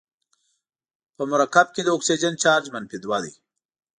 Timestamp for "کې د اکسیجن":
1.75-2.33